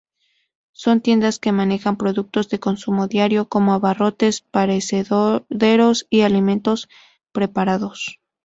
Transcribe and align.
Son 0.71 0.99
tiendas 1.01 1.37
que 1.37 1.51
manejan 1.51 1.95
productos 1.95 2.49
de 2.49 2.59
consumo 2.59 3.05
diario 3.07 3.47
como 3.47 3.71
Abarrotes, 3.71 4.41
Perecederos 4.41 6.07
y 6.09 6.21
Alimentos 6.21 6.89
Preparados. 7.31 8.19